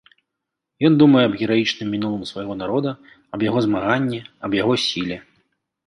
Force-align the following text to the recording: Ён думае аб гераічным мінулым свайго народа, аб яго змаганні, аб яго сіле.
Ён 0.89 0.93
думае 1.01 1.23
аб 1.27 1.33
гераічным 1.41 1.93
мінулым 1.97 2.23
свайго 2.31 2.53
народа, 2.63 2.97
аб 3.37 3.49
яго 3.51 3.59
змаганні, 3.69 4.19
аб 4.49 4.63
яго 4.65 4.73
сіле. 4.91 5.17